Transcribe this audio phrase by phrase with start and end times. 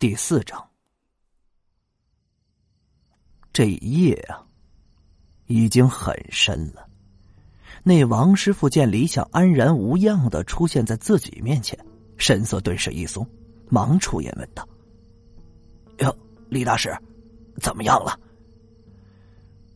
[0.00, 0.66] 第四章，
[3.52, 4.40] 这夜啊，
[5.44, 6.88] 已经很深了。
[7.82, 11.78] 那王师傅见李想安然无恙的出现在自己面前，
[12.16, 13.28] 神色顿时一松，
[13.68, 14.66] 忙出言问道
[16.00, 16.16] ：“哟，
[16.48, 16.96] 李大师，
[17.60, 18.18] 怎么样了？”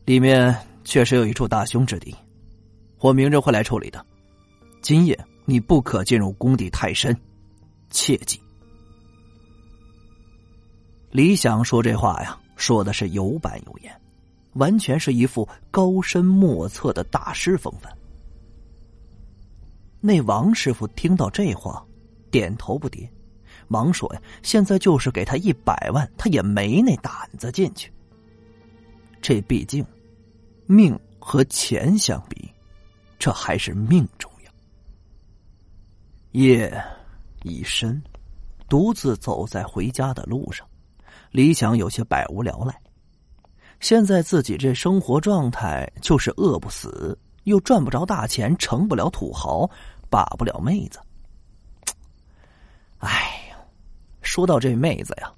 [0.05, 2.15] 里面确实有一处大凶之地，
[2.97, 4.03] 我明日会来处理的。
[4.81, 7.15] 今夜你不可进入工地太深，
[7.91, 8.41] 切记。
[11.15, 14.01] 李想说这话呀，说的是有板有眼，
[14.55, 17.89] 完全是一副高深莫测的大师风范。
[20.01, 21.81] 那王师傅听到这话，
[22.29, 23.07] 点头不迭，
[23.69, 27.89] 忙说：“呀，现在就是给他一百万，他也没那胆子进去。
[29.21, 29.85] 这毕竟，
[30.65, 32.51] 命和钱相比，
[33.17, 34.51] 这还是命重要。”
[36.37, 36.77] 夜
[37.43, 38.03] 已深，
[38.67, 40.67] 独自走在回家的路上。
[41.35, 42.73] 李想有些百无聊赖，
[43.81, 49.69] 现在自己这生活状态就是饿不死，又赚不着大钱，成不了土豪，
[50.09, 50.97] 把不了妹子。
[52.99, 53.09] 哎
[53.49, 53.57] 呀，
[54.21, 55.29] 说到这妹子呀，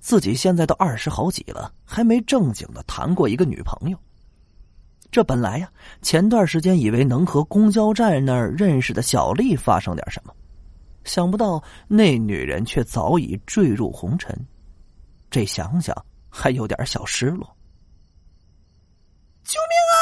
[0.00, 3.98] 自己现在都二十好几了，还没正经的谈过一个女朋友。
[5.10, 10.32] 这本来呀，前段时间以为能和公交站那儿认识的小丽发生点什么，
[11.04, 14.34] 想不到那女人却早已坠入红尘。
[15.32, 15.96] 这想想
[16.28, 17.56] 还有点小失落。
[19.44, 19.96] 救命啊！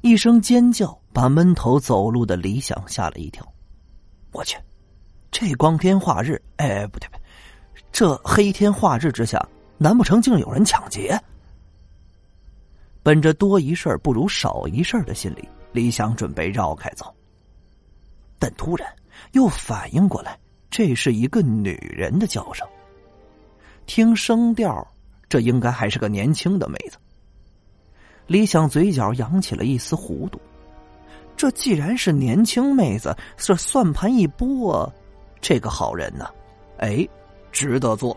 [0.00, 3.46] 一声尖叫把闷头走路的李想吓了一跳。
[4.32, 4.56] 我去，
[5.30, 7.22] 这光天化日，哎，不对不对，
[7.92, 11.20] 这黑天化日之下，难不成竟有人抢劫？
[13.02, 17.14] 本着多一事不如少一事的心理，李想准备绕开走，
[18.38, 18.90] 但突然
[19.32, 22.66] 又反应过来，这是一个女人的叫声。
[23.92, 24.86] 听声调，
[25.28, 26.96] 这应该还是个年轻的妹子。
[28.28, 30.40] 李想嘴角扬起了一丝弧度，
[31.36, 34.88] 这既然是年轻妹子，这算盘一拨，
[35.40, 36.30] 这个好人呢，
[36.78, 37.04] 哎，
[37.50, 38.16] 值得做。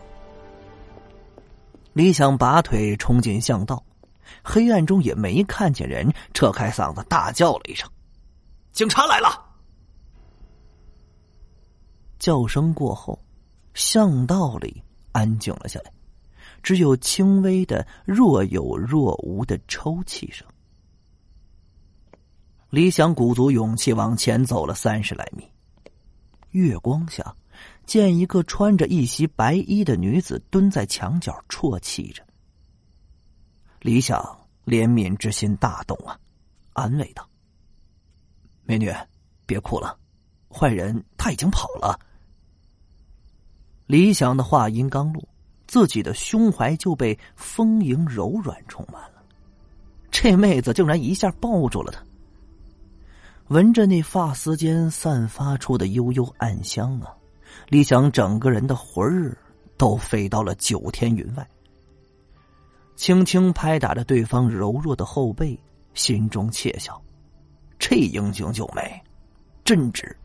[1.92, 3.82] 李想拔腿冲进巷道，
[4.44, 7.90] 黑暗中也没看见人，扯开嗓子大叫了一声
[8.70, 9.44] ：“警察来了！”
[12.20, 13.20] 叫声过后，
[13.74, 14.80] 巷道里。
[15.14, 15.92] 安静了下来，
[16.60, 20.44] 只有轻微的若有若无的抽泣声。
[22.68, 25.48] 李想鼓足勇气往前走了三十来米，
[26.50, 27.36] 月光下，
[27.86, 32.26] 见一个穿着一袭白衣的女子蹲在墙角啜泣着。
[33.78, 34.20] 李想
[34.66, 36.18] 怜悯之心大动啊，
[36.72, 37.28] 安慰道
[38.66, 38.92] ：“美女，
[39.46, 39.96] 别哭了，
[40.48, 41.96] 坏人他已经跑了。”
[43.86, 45.22] 李想的话音刚落，
[45.66, 49.22] 自己的胸怀就被丰盈柔软充满了。
[50.10, 52.02] 这妹子竟然一下抱住了他，
[53.48, 57.14] 闻着那发丝间散发出的幽幽暗香啊，
[57.68, 59.36] 李想整个人的魂儿
[59.76, 61.46] 都飞到了九天云外。
[62.96, 65.58] 轻轻拍打着对方柔弱的后背，
[65.94, 66.98] 心中窃笑：
[67.78, 69.02] 这英雄救美，
[69.64, 70.16] 真值。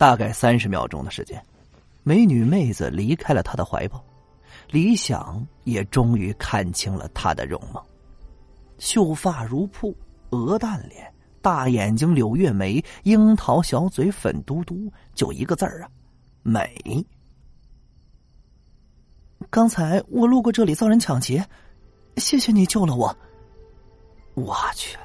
[0.00, 1.38] 大概三十秒钟的时间，
[2.04, 4.02] 美女妹子离开了他的怀抱，
[4.70, 7.84] 李想也终于看清了她的容貌：
[8.78, 9.94] 秀发如瀑，
[10.30, 11.12] 鹅蛋脸，
[11.42, 15.90] 大眼睛，柳月眉，樱桃小嘴，粉嘟嘟，就一个字儿啊，
[16.42, 17.04] 美。
[19.50, 21.44] 刚才我路过这里遭人抢劫，
[22.16, 23.14] 谢谢你救了我。
[24.32, 24.96] 我去，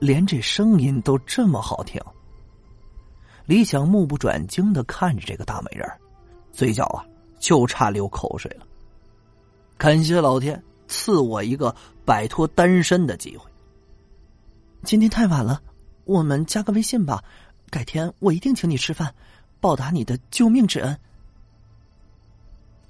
[0.00, 2.02] 连这声音都这么好听。
[3.46, 5.88] 李想目不转睛的看着这个大美人，
[6.50, 7.06] 嘴角啊
[7.38, 8.66] 就差流口水了。
[9.78, 11.74] 感谢老天赐我一个
[12.04, 13.48] 摆脱单身的机会。
[14.82, 15.62] 今天太晚了，
[16.04, 17.22] 我们加个微信吧，
[17.70, 19.14] 改天我一定请你吃饭，
[19.60, 20.98] 报答你的救命之恩。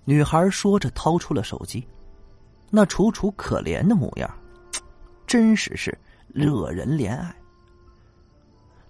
[0.04, 1.86] 女孩说着，掏出了手机，
[2.70, 4.30] 那楚楚可怜的模样，
[5.26, 5.96] 真实是
[6.28, 7.34] 惹人怜爱。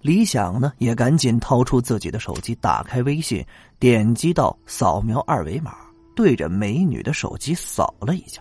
[0.07, 3.45] 李想呢，也赶紧掏出自己的手机，打开微信，
[3.81, 5.79] 点击到扫描二维码，
[6.15, 8.41] 对着美女的手机扫了一下。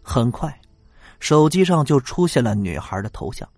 [0.00, 0.56] 很快，
[1.18, 3.48] 手机上就出现了女孩的头像。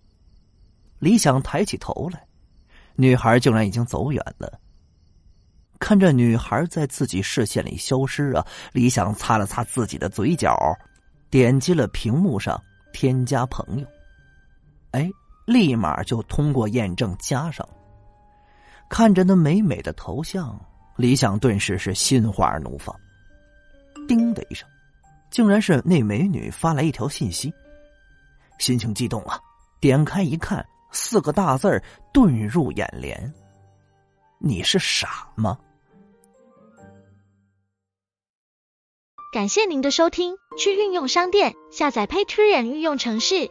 [0.99, 2.25] 李想抬起头来，
[2.95, 4.59] 女孩竟然已经走远了。
[5.79, 10.57] 看着女孩在自己视线里消失啊，李想擦了擦自己的嘴角，
[11.29, 12.59] 点击了屏幕上
[12.95, 13.87] 添加朋友。
[14.93, 15.07] 哎。
[15.51, 17.69] 立马就通过验证加上，
[18.89, 20.57] 看着那美美的头像，
[20.97, 22.95] 李想顿时是心花怒放。
[24.07, 24.69] 叮的一声，
[25.29, 27.53] 竟然是那美女发来一条信息，
[28.61, 29.41] 心情激动啊！
[29.81, 31.83] 点开一看，四个大字儿
[32.13, 33.35] 遁入眼帘
[34.39, 35.59] ：“你是傻吗？”
[39.33, 43.51] 感谢您的收听，去运用商店下载 Patreon 运用城市，